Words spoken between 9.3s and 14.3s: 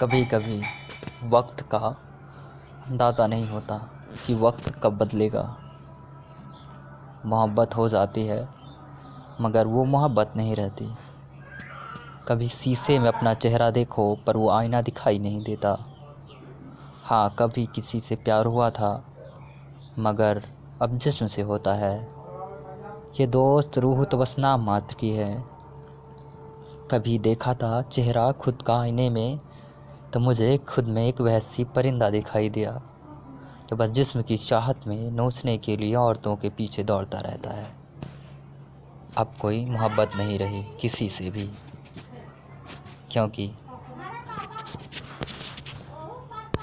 मगर वो मोहब्बत नहीं रहती। कभी शीशे में अपना चेहरा देखो,